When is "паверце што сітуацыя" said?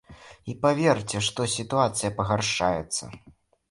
0.63-2.15